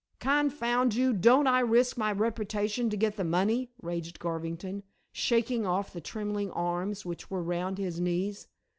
"Confound 0.19 0.95
you, 0.95 1.13
don't 1.13 1.45
I 1.45 1.59
risk 1.59 1.95
my 1.95 2.11
reputation 2.11 2.89
to 2.89 2.97
get 2.97 3.17
the 3.17 3.23
money," 3.23 3.69
raged 3.83 4.17
Garvington, 4.17 4.81
shaking 5.11 5.63
off 5.63 5.93
the 5.93 6.01
trembling 6.01 6.49
arms 6.49 7.05
which 7.05 7.29
were 7.29 7.43
round 7.43 7.77
his 7.77 7.99
knees. 7.99 8.47